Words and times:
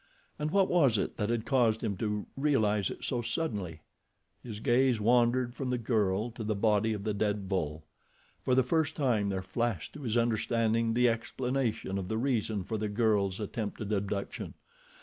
And 0.39 0.49
what 0.49 0.67
was 0.67 0.97
it 0.97 1.17
that 1.17 1.29
had 1.29 1.45
caused 1.45 1.83
him 1.83 1.95
to 1.97 2.25
realize 2.35 2.89
it 2.89 3.03
so 3.05 3.21
suddenly? 3.21 3.81
His 4.41 4.59
gaze 4.59 4.99
wandered 4.99 5.53
from 5.53 5.69
the 5.69 5.77
girl 5.77 6.31
to 6.31 6.43
the 6.43 6.55
body 6.55 6.91
of 6.93 7.03
the 7.03 7.13
dead 7.13 7.47
bull. 7.47 7.83
For 8.43 8.55
the 8.55 8.63
first 8.63 8.95
time 8.95 9.29
there 9.29 9.43
flashed 9.43 9.93
to 9.93 10.01
his 10.01 10.17
understanding 10.17 10.95
the 10.95 11.07
explanation 11.07 11.99
of 11.99 12.07
the 12.07 12.17
reason 12.17 12.63
for 12.63 12.79
the 12.79 12.89
girl's 12.89 13.39
attempted 13.39 13.93
abduction. 13.93 14.55